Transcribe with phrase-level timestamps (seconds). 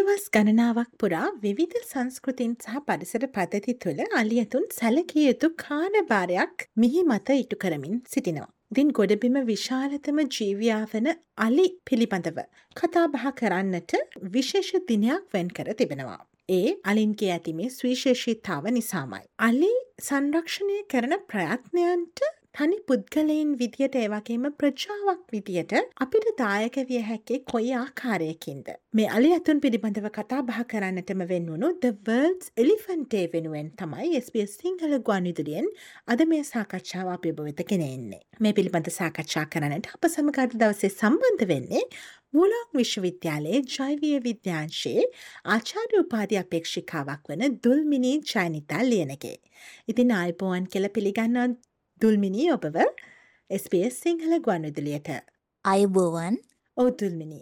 [0.00, 7.36] සියවස් ගණනාවක් පුරා විවිධ සංස්කෘතින් සහ පරිසර පද්ධති තුළ අලියතුන් සැලකිය යුතු කාර්යභාරයක් මිහි මත
[7.42, 8.48] ඉටු කරමින් සිටිනවා.
[8.72, 12.40] ඉතින් ගොඩබිම විශාලතම ජීවයා වන අලි පිළිබඳව
[12.76, 13.94] කතා බහ කරන්නට
[14.36, 16.18] විශේෂ දිනයක් වෙන් කර තිබෙනවා.
[16.50, 19.24] ඒ අලින්ගේ ඇති මේ සුවිශේෂීතාව නිසාමයි.
[19.48, 27.70] අලි සංරක්ෂණය කරන ප්‍රයත්නයන්ට තනි පුද්ගලයින් විදියට ඒවගේම ප්‍රජාවක් විදියට අපිට දායක විය හැකේ කොයි
[27.74, 28.66] ආකාරයකින්ද.
[28.92, 34.96] මේ අලි ඇතුන් පිළිබඳව කතා බහ කරන්නටම වෙන්වුණු The World's එලිෆන්ටේ වෙනුවෙන් තමයි SBS සිංහල
[35.08, 35.70] ගුවන්විදුලියෙන්
[36.08, 38.20] අද මේ සාකච්ඡාව අප ඔබවෙත ගෙනෙන්නේ.
[38.40, 41.86] මේ පිළිබඳ සාකච්ඡා කරන්නට අප සමගත දවසේ සම්බන්ධ වෙන්නේ
[42.34, 45.08] මූලෝක් විශ්වවිද්‍යාලයේ ජෛවීය විද්‍යාංශයේ
[45.54, 49.36] ආචාර්ය උපාධි අපේක්ෂිකාවක් වන දුල්මිනී ජයනිතා ලියනගේ.
[49.88, 51.58] ඉතින් ආයිපෝවන් කෙල පිළිගන්න
[52.00, 52.76] දුල්මිනී ඔබව
[53.50, 55.08] SBS සිංහල ගුවන්විදුලියට
[55.64, 56.36] අයිබෝවන්
[56.76, 57.40] ඕතුල්මිනි.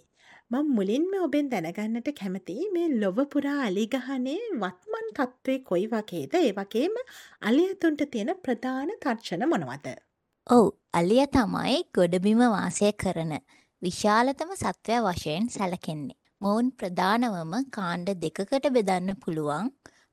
[0.51, 6.97] මං මුලින්ම ඔබෙන් දැනගන්නට කැමති මේ ලොවපුරා අලිගහනේ වත්මන් තත්ත්වය කොයි වගේද ඒ වගේම
[7.43, 9.87] අලියතුන්ට තියෙන ප්‍රධාන තර්ශන මොනවද.
[10.47, 13.35] ඔව් අලිය තමයි ගොඩබිම වාසය කරන
[13.83, 16.19] විශාලතම සත්වය වශයෙන් සැලකෙන්නේ.
[16.41, 19.71] මොවුන් ප්‍රධානවම කාණ්ඩ දෙකකට බෙදන්න පුළුවන්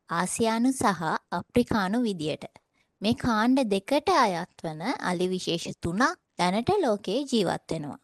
[0.10, 1.04] ආසියානු සහ
[1.40, 2.65] අප්‍රිකානු විදියට.
[3.06, 6.04] මේ කාණ්ඩ දෙකට අයත් වන අලි විශේෂ තුනක්
[6.38, 8.00] දැනට ලෝකයේ ජීවත් වෙනවා.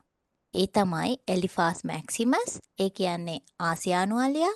[0.54, 4.56] ඒ තමයි එලිෆාස් මැක්සිමස් ඒ කියන්නේ ආසියානු අලියා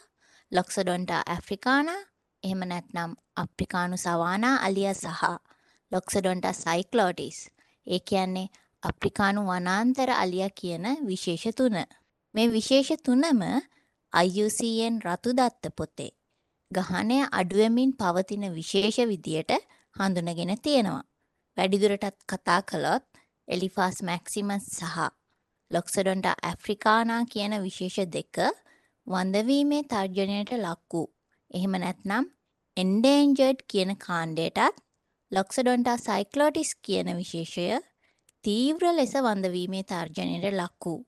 [0.52, 2.02] ලොක්සඩොන්ටා ඇෆ්‍රිකානා
[2.44, 5.32] එහෙම නැත්නම් අප්‍රිකානු සවානා අලිය සහ
[5.92, 7.40] ලොක්සඩොන්ටා සයික්ලෝටිස්
[7.88, 8.48] ඒ කියන්නේ
[8.84, 11.78] අප්‍රිකානු වනාන්තර අලිය කියන විශේෂ තුන.
[12.36, 13.42] මේ විශේෂ තුනම
[14.14, 16.12] IUCN රතු දත්ත පොතේ
[16.72, 19.52] ගහනය අඩුවමින් පවතින විශේෂ විදියට
[19.96, 21.04] හඳුනගෙන තියෙනවා.
[21.58, 23.06] වැඩිදුරටත් කතා කළොත්
[23.48, 24.98] එලිෆාස් මැක්සිමස් සහ
[25.72, 28.38] ලොක්සඩොන්ට ඇෆ්‍රිකානා කියන විශේෂ දෙක
[29.08, 31.08] වන්දවීමේ තර්ජනයට ලක් වූ.
[31.52, 32.26] එහෙම නැත්නම්
[32.78, 34.84] එන්ඩේන්ජර්ඩ් කියන කාණ්ඩයටත්
[35.32, 37.68] ලොක්සඩොන්ටා සයික්ලෝටිස් කියන විශේෂය
[38.44, 41.02] තීව්‍ර ලෙස වන්දවීමේ තර්ජනයට ලක් වූ.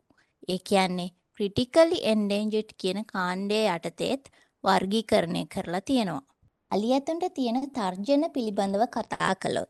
[0.50, 4.31] ඒ කියන්නේ ක්‍රිටිකලි එන්ඩේන්ජර්ඩ් කියන කාණ්ඩය යටතේත්
[4.63, 6.25] වර්ගීකරණය කරලා තියෙනවා.
[6.72, 9.69] අලි ඇතුන්ට තියෙන තර්ජන පිළිබඳව කතා කළොත්.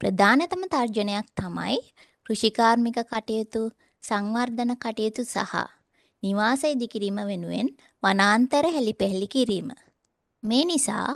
[0.00, 1.78] ප්‍රධානතම තර්ජනයක් තමයි
[2.26, 3.62] කෘෂිකාර්මික කටයුතු
[4.02, 5.54] සංවර්ධන කටයුතු සහ
[6.22, 7.68] නිවාස ඉදිකිරීම වෙනුවෙන්
[8.02, 9.68] වනාන්තර හෙළිපෙහෙළි කිරීම.
[10.42, 11.08] මේ නිසා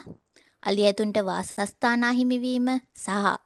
[0.63, 3.37] අලි ඇතුන්ට වාසස්ථාන අහිමිවීම සහ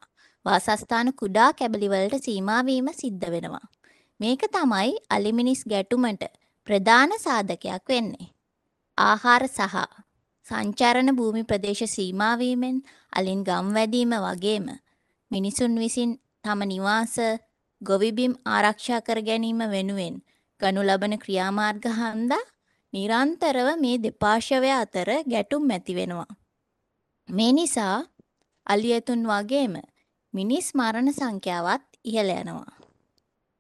[0.47, 3.67] වාසස්ථාන කුඩා කැබලිවලට සීමාවීම සිද්ධ වෙනවා.
[4.21, 6.25] මේක තමයි අලිමිනිස් ගැටුමට
[6.67, 8.33] ප්‍රධාන සාධකයක් වෙන්නේ.
[8.99, 10.02] ආහාර සහ
[10.47, 12.77] සංචාරණ භූමි ප්‍රදේශ සීමාවීමෙන්
[13.13, 14.67] අලින් ගම් වැදීම වගේම
[15.31, 16.11] මිනිසුන් විසින්
[16.43, 17.15] තම නිවාස
[17.83, 20.17] ගොවිබිම් ආරක්ෂා කර ගැනීම වෙනුවෙන්
[20.61, 22.43] ගනු ලබන ක්‍රියාමාර්ග හන්දා
[22.93, 26.31] නිරන්තරව මේ දෙපාර්ශවය අතර ගැටුම් ඇති වෙනවා.
[27.29, 27.97] මේ නිසා
[28.67, 29.75] අලියතුන් වගේම
[30.35, 32.73] මිනිස් මරණ සංඛ්‍යාවත් ඉහළ යනවා.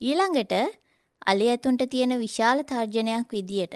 [0.01, 0.53] ඊළඟට
[1.27, 3.75] අලියතුන්ට තියෙන විශාල තර්ජනයක් විදියට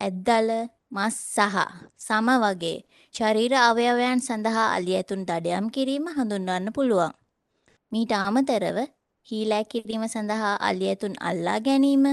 [0.00, 0.50] ඇද්දල
[0.94, 1.56] මස් සහ
[1.98, 2.78] සම වගේ
[3.14, 7.12] ශරීර අවයවයන් සඳහා අලි ඇතුන් දඩයම් කිරීම හඳුන්වන්න පුළුවන්.
[7.92, 8.78] මීට අමතරව
[9.28, 12.04] හීලෑ කිරීම සඳහා අලි ඇතුන් අල්ලා ගැනීම,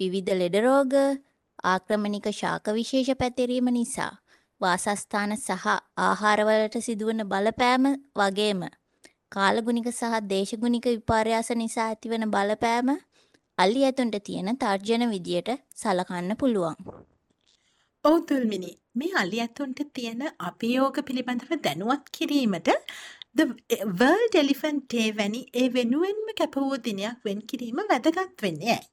[0.00, 0.94] විවිධ ලෙඩ රෝග,
[1.64, 4.12] ආක්‍රමණික ශාක විශේෂ පැතිරීම නිසා
[4.60, 5.66] වාසස්ථාන සහ
[5.98, 7.84] ආහාරවලට සිදුවන බලපෑම
[8.16, 8.62] වගේම
[9.32, 12.88] කාලගුණික සහ දේශගුණික විපර්යාස නිසා ඇතිවන බලපෑම
[13.58, 16.76] අලි ඇතුන්ට තියෙන තර්ජන විදියට සලකන්න පුළුවන්.
[18.06, 22.68] ඔව් තුල්මිනි මේ අලි ඇතුන්ට තියෙන අභියෝග පිළිබඳව දැනුවත් කිරීමට
[23.38, 23.44] The
[24.00, 28.86] World Elephant Day වැනි ඒ වෙනුවෙන්ම කැප වූ දිනයක් වෙන් කිරීම වැදගත් වෙන්නේ ඇයි?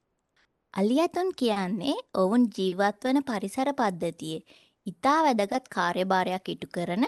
[0.74, 4.41] අලි ඇතුන් කියන්නේ ඔවුන් ජීවත් වන පරිසර පද්ධතියේ
[4.88, 7.06] ඉතා වැදගත් කාර්යභාරයක් ඉටු කරන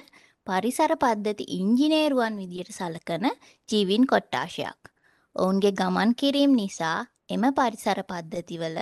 [0.48, 3.26] පරිසර පද්ධති ඉංජිනේරුවන් විදියට සලකන
[3.70, 4.82] ජීවින් කොට්ටාශයක්.
[5.36, 7.00] ඔවුන්ගේ ගමන් කිරීම නිසා
[7.30, 8.78] එම පරිසර පද්ධතිවල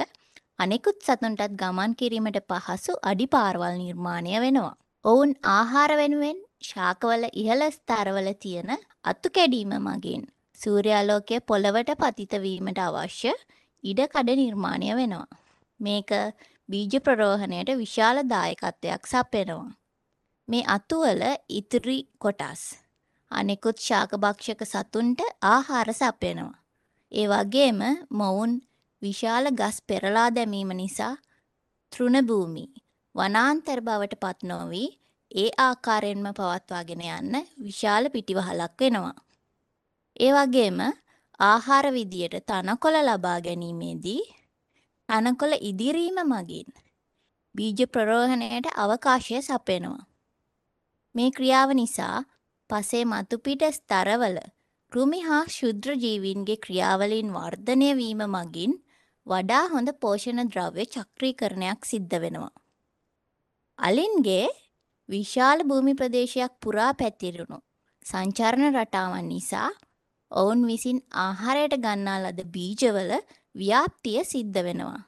[0.60, 4.76] අනෙකුත් සතුන්ටත් ගමන් කිරීමට පහසු අඩිපාරවල් නිර්මාණය වෙනවා.
[5.06, 8.72] ඔවුන් ආහාර වෙනුවෙන් ශාකවල ඉහළ ස්ථරවල තියෙන
[9.06, 10.24] අත්තු කැඩීම මගින්
[10.60, 13.34] සූර්යාලෝකය පොළවට පතිත වීමට අවශ්‍ය
[13.84, 15.28] ඉඩකඩ නිර්මාණය වෙනවා.
[15.80, 16.12] මේක
[16.70, 19.74] බීජ ප්‍රරෝහණයට විශාල දායකත්වයක් සපයනවා.
[20.48, 22.62] මේ අතුවල ඉතිරි කොටස්
[23.32, 26.60] අනෙකුත් ශාකභක්ෂක සතුන්ට ආහාර සපයනවා.
[27.12, 28.54] ඒ වගේම මොවුන්
[29.04, 31.16] විශාල ගස් පෙරලා දැමීම නිසා
[31.92, 32.66] තෘණභූමි
[33.16, 34.90] වනාන්තර බවට පත් නොවී
[35.32, 39.16] ඒ ආකාරයෙන්ම පවත්වාගෙන යන්න විශාල පිටිවහලක් වෙනවා.
[40.20, 40.80] ඒ වගේම
[41.40, 44.24] ආහාර විදියට තනකොළ ලබා ගැනීමේදී
[45.10, 46.70] තනකොළ ඉදිරීම මගින්
[47.56, 50.06] බීජ ප්‍රරෝහණයට අවකාශය සපයනවා.
[51.16, 52.18] මේ ක්‍රියාව නිසා
[52.70, 54.38] පසේ මතුපිට ස්තරවල
[54.92, 58.74] කෘමි හා ශුද්‍ර ජීවීන්ගේ ක්‍රියාවලින් වර්ධනය වීම මගින්
[59.28, 62.54] වඩා හොඳ පෝෂණ ද්‍රව්‍ය චක්‍රීකරණයක් සිද්ධ වෙනවා.
[63.80, 64.48] අලින්ගේ
[65.10, 67.60] විශාල භූමි ප්‍රදේශයක් පුරා පැතිරුණු
[68.06, 69.70] සංචරණ රටාවන් නිසා
[70.32, 73.12] ඔවුන් විසින් ආහාරයට ගන්නා ලද බීජවල
[73.56, 75.02] ව්‍යාප්තිය සිද්ධ වෙනවා.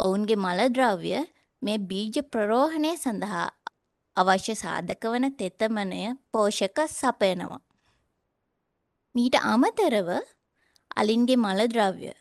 [0.00, 1.12] ඔවුන්ගේ මලද්‍රව්‍ය
[1.62, 3.46] මේ බීජ ප්‍රරෝහණය සඳහා
[4.16, 6.02] අවශ්‍ය සාධක වන තෙතමනය
[6.32, 7.60] පෝෂක සපයනවා.
[9.14, 10.08] මීට අමතරව
[10.96, 12.12] අලින්ගේ මලද්‍රව්‍ය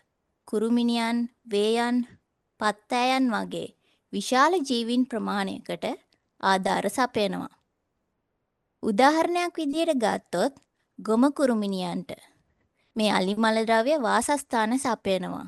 [0.47, 1.17] කුරුමිනියන්
[1.51, 1.97] වේයන්
[2.59, 3.67] පත්තෑයන් වගේ
[4.13, 5.85] විශාල ජීවින් ප්‍රමාණයකට
[6.41, 7.53] ආධාර සපයනවා.
[8.83, 10.53] උදාහරණයක් විදියට ගත්තොත්
[10.99, 12.11] ගොම කුරුමිනියන්ට
[12.95, 15.47] මේ අලි මලද්‍රව්‍ය වාසස්ථාන සපයනවා.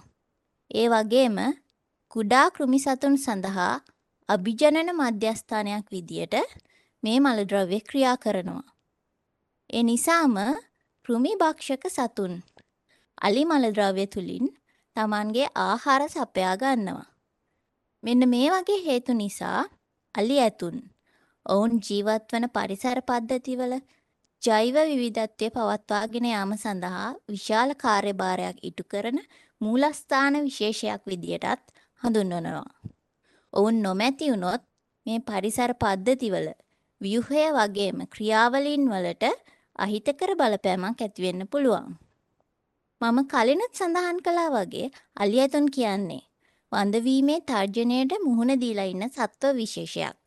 [0.72, 1.38] ඒ වගේම
[2.12, 3.74] කුඩා කෘමි සතුන් සඳහා
[4.30, 6.36] අභිජනන මධ්‍යස්ථානයක් විදියට
[7.04, 8.68] මේ මලද්‍රව්‍ය ක්‍රියා කරනවා.
[9.69, 10.36] ඒ නිසාම
[11.06, 12.34] කෘමි භක්ෂක සතුන්
[13.22, 14.45] අලි මලද්‍රව්‍ය තුලින්
[15.00, 17.07] Tamanගේ ආහාර සපයා ගන්නවා.
[18.04, 19.60] මෙන්න මේ වගේ හේතු නිසා
[20.16, 20.78] අලි ඇතුන්
[21.46, 23.75] ඔවුන් ජීවත් වන පරිසර පද්ධතිවල
[24.44, 29.19] ජෛව විවිධත්වය පවත්වාගෙන යාම සඳහා විශාල කාර්යභාරයක් ඉටු කරන
[29.62, 31.66] මූලස්ථාන විශේෂයක් විදියටත්
[32.02, 32.68] හඳුන්වනවා.
[33.54, 34.63] ඔවුන් නොමැති වුණොත්
[35.06, 36.50] මේ පරිසර පද්ධතිවල
[37.02, 39.25] ව්‍යුහය වගේම ක්‍රියාවලීන් වලට
[39.80, 41.90] අහිතකර බලපෑමක් ඇති වෙන්න පුළුවන්.
[43.01, 46.24] මම කලිනුත් සඳහන් කළා වගේ අලි ඇතුන් කියන්නේ
[46.72, 50.18] වඳවීමේ තර්ජනයට මුහුණ දීලා ඉන්න සත්ව විශේෂයක්.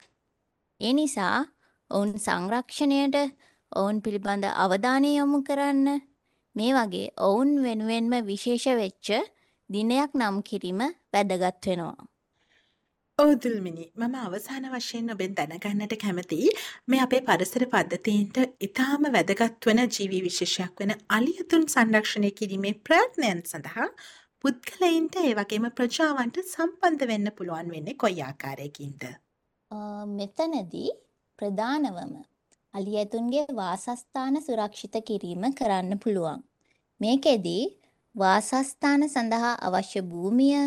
[0.81, 1.37] ඒ නිසා
[1.91, 3.17] ඔවුන් සංරක්ෂණයට
[3.73, 6.01] ඔවුන් පිළිබඳ අවධානය යොමු කරන්න
[6.57, 9.09] මේ වගේ ඔවුන් වෙනුවෙන්ම විශේෂ වෙච්ච
[9.71, 10.81] දිනයක් නම් කිරීම
[11.13, 12.12] වැදගත් වෙනවා.
[13.19, 16.39] ඕදුල්මිනි මම අවසාන වශයෙන් ඔබෙන් දැනගන්නට කැමති
[16.89, 23.89] මේ අපේ පරිසර පද්ධතීන්ට ඉතාම වැදගත් වන ජීවී විශේෂයක් වෙන අලියතුන් සංරක්ෂණය කිරීමේ ප්‍රයත්නයන් සඳහා
[24.45, 29.05] පුද්ගලයින්ට ඒ වගේම ප්‍රජාවන්ට සම්බන්ධ වෙන්න පුළුවන් වෙන්නේ කොයි ආකාරයකින්ද?
[30.13, 30.91] මෙතනදී
[31.39, 32.17] ප්‍රධානවම
[32.75, 36.45] අලි ඇතුන්ගේ වාසස්ථාන සුරක්ෂිත කිරීම කරන්න පුළුවන්.
[37.01, 37.65] මේකෙදී
[38.15, 40.61] වාසස්ථාන සඳහා අවශ්‍ය භූමිය,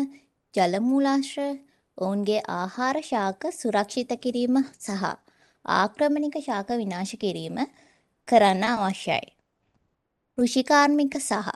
[0.54, 1.65] ජල මූලාශ්‍ර,
[1.98, 5.04] ඔවුන්ගේ ආහාර ශාක සුරක්ෂිත කිරීම සහ
[5.64, 7.56] ආක්‍රමණික ශාක විනාශ කිරීම
[8.28, 9.26] කරන්න අවශ්‍යයි.
[10.38, 11.48] කෘෂිකාර්මික සහ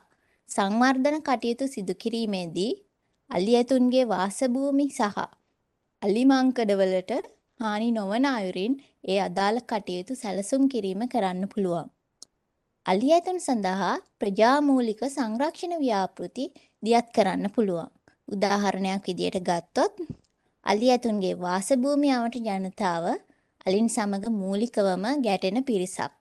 [0.48, 2.72] සංවර්ධන කටයුතු සිදු කිරීමේදී
[3.30, 5.18] අලි ඇතුන්ගේ වාසභූමි සහ
[6.02, 7.12] අලි මංකඩවලට
[7.60, 11.86] හානි නොවන අයුරින් ඒ අදාළ කටයුතු සැලසුම් කිරීම කරන්න පුළුවන්.
[12.86, 16.44] අලි ඇතුන් සඳහා ප්‍රජාමූලික සංරක්ෂණ ව්‍යාපෘති
[16.82, 17.90] දියත් කරන්න පුළුවන්.
[18.28, 19.94] උදාහරණයක් විදියට ගත්තොත්
[20.66, 23.04] අලි ඇතුන්ගේ වාසභූමි අවට ජනතාව
[23.66, 26.12] අලින් සමග මූලිකවම ගැටෙන පිරිසක්.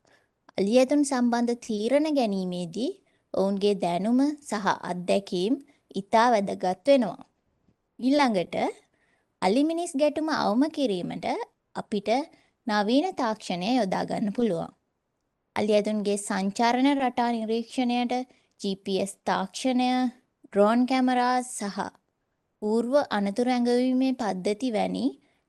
[0.58, 2.92] අලි ඇතුන් සම්බන්ධ තීරණ ගැනීමේදී
[3.34, 5.54] ඔවුන්ගේ දැනුම සහ අත්දැකීම්
[5.96, 7.20] ඉතා වැදගත් වෙනවා.
[8.00, 8.56] ඊළඟට
[9.42, 11.28] අලිමිනිස් ගැටුම අවම කිරීමට
[11.76, 12.10] අපිට
[12.68, 14.72] නවීන තාක්ෂණය යොදා ගන්න පුළුවන්.
[15.56, 18.14] අලි ඇතුන්ගේ සංචාරණ රටා නිරීක්ෂණයට
[18.62, 19.90] GPS තාක්ෂණය,
[20.44, 21.80] ඩ්‍රෝන් කැමරා සහ
[22.62, 25.06] పూర్ව අනතුරු ඇඟවීමේ පද්ධති වැනි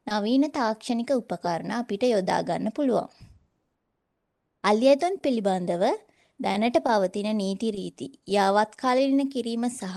[0.07, 3.11] නවීන තාක්ෂණික උපකරණ අපිට යොදා ගන්න පුළුවන්.
[4.65, 5.85] අලි ඇතුන් පිළිබඳව
[6.41, 9.97] දැනට පවතින නීති රීති යාවත්කාලින කිරීම සහ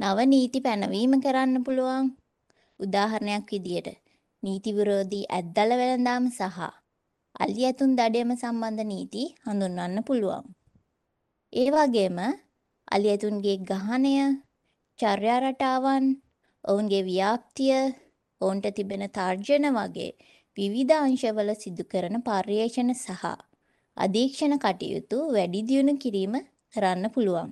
[0.00, 2.06] නව නීති පැනවීම කරන්න පුළුවන්.
[2.80, 3.88] උදාහරණයක් විදියට
[4.42, 6.58] නීති විරෝධී ඇද්දල වෙළඳාම සහ
[7.34, 10.44] අලි ඇතුන් දඩයම සම්බන්ධ නීති හඳුන්වන්න පුළුවන්.
[11.52, 12.18] ඒ වගේම
[12.88, 14.14] අලි ඇතුන්ගේ ගහනය,
[14.98, 16.04] චර්යා රටාවන්,
[16.64, 17.76] ඔවුන්ගේ ව්‍යාප්තිය,
[18.40, 20.10] ඔවුන්ට තිබෙන තර්ජන වගේ
[20.56, 23.24] විවිධ අංශවල සිදු කරන පර්යේෂණ සහ
[23.96, 26.34] අධීක්ෂණ කටයුතු වැඩි දියුණු කිරීම
[26.74, 27.50] කරන්න පුළුවන්.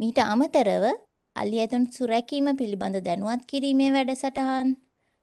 [0.00, 0.84] මීට අමතරව
[1.36, 4.68] අලි ඇතුන් සුරැකීම පිළිබඳ දැනුවත් කිරීමේ වැඩසටහන්,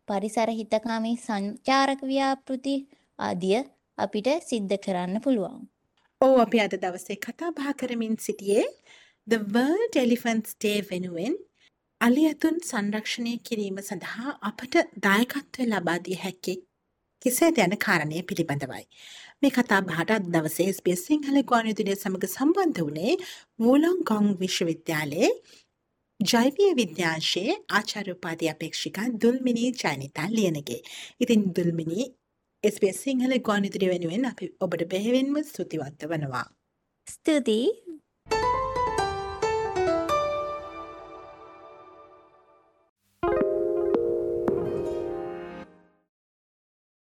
[0.08, 2.76] පරිසර හිතකාමී සංචාරක ව්‍යාපෘති
[3.20, 3.60] ආදිය
[3.98, 5.62] අපිට සිද්ධ කරන්න පුළුවන්.
[6.22, 8.66] ඔව් අපි අද දවසේ කතා බහ කරමින් සිටියේ
[9.28, 11.36] The World Elephants Day වෙනුවෙන්
[12.06, 16.56] අලි ඇතුන් සංරක්ෂණය කිරීම සඳහා අපට දායකත්වය ලබා දිය හැකි
[17.26, 18.84] කෙසේද යන කාරණය පිළිබඳවයි.
[19.42, 23.14] මේ කතා බහට අද දවසේ SBS සිංහල ගුවන්විදුලිය සමග සම්බන්ධ වුණේ
[23.60, 25.30] වූලොංගොං විශ්වවිද්‍යාලයේ
[26.20, 30.82] ජෛවීය විද්‍යාංශයේ ආචාර්ය උපාධි අපේක්ෂිකා දුල්මිනී ජයනිතා ලියනගේ.
[31.20, 32.06] ඉතින් දුල්මිනී
[32.64, 36.46] SBS සිංහල ගුවන්විදුලිය වෙනුවෙන් අපි ඔබට බෙහෙවින්ම ස්තුතිවන්ත වනවා.
[37.08, 37.93] ස්තුතියි